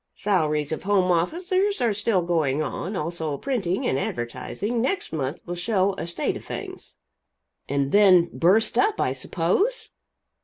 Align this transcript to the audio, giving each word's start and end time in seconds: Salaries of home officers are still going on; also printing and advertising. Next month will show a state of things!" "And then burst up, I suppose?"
Salaries 0.15 0.71
of 0.71 0.81
home 0.81 1.11
officers 1.11 1.79
are 1.79 1.93
still 1.93 2.23
going 2.23 2.63
on; 2.63 2.95
also 2.95 3.37
printing 3.37 3.85
and 3.85 3.99
advertising. 3.99 4.81
Next 4.81 5.13
month 5.13 5.43
will 5.45 5.53
show 5.53 5.93
a 5.95 6.07
state 6.07 6.35
of 6.37 6.43
things!" 6.43 6.95
"And 7.69 7.91
then 7.91 8.27
burst 8.35 8.79
up, 8.79 8.99
I 8.99 9.11
suppose?" 9.11 9.89